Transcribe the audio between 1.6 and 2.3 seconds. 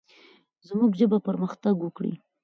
وکړي.